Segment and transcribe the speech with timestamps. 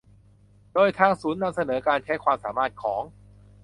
[0.73, 3.01] โดยทางศูนย์นำเสนอการใช้ความสามารถของ